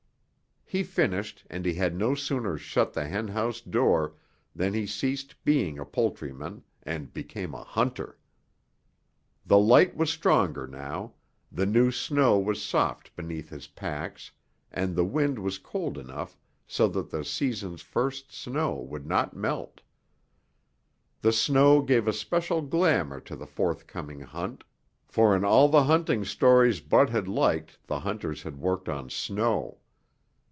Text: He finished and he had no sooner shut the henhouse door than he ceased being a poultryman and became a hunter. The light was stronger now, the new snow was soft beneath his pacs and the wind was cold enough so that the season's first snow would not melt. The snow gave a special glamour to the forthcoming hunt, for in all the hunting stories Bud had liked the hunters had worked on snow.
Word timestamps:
He 0.73 0.83
finished 0.83 1.45
and 1.49 1.65
he 1.65 1.73
had 1.73 1.93
no 1.97 2.15
sooner 2.15 2.57
shut 2.57 2.93
the 2.93 3.05
henhouse 3.05 3.59
door 3.59 4.15
than 4.55 4.73
he 4.73 4.87
ceased 4.87 5.35
being 5.43 5.77
a 5.77 5.83
poultryman 5.83 6.63
and 6.81 7.11
became 7.13 7.53
a 7.53 7.65
hunter. 7.65 8.17
The 9.45 9.57
light 9.57 9.97
was 9.97 10.09
stronger 10.11 10.67
now, 10.67 11.15
the 11.51 11.65
new 11.65 11.91
snow 11.91 12.39
was 12.39 12.63
soft 12.63 13.13
beneath 13.17 13.49
his 13.49 13.67
pacs 13.67 14.31
and 14.71 14.95
the 14.95 15.03
wind 15.03 15.39
was 15.39 15.57
cold 15.57 15.97
enough 15.97 16.37
so 16.65 16.87
that 16.87 17.09
the 17.09 17.25
season's 17.25 17.81
first 17.81 18.31
snow 18.33 18.75
would 18.75 19.05
not 19.05 19.35
melt. 19.35 19.81
The 21.19 21.33
snow 21.33 21.81
gave 21.81 22.07
a 22.07 22.13
special 22.13 22.61
glamour 22.61 23.19
to 23.19 23.35
the 23.35 23.45
forthcoming 23.45 24.21
hunt, 24.21 24.63
for 25.05 25.35
in 25.35 25.43
all 25.43 25.67
the 25.67 25.83
hunting 25.83 26.23
stories 26.23 26.79
Bud 26.79 27.09
had 27.09 27.27
liked 27.27 27.77
the 27.87 27.99
hunters 27.99 28.43
had 28.43 28.57
worked 28.57 28.87
on 28.87 29.09
snow. 29.09 29.79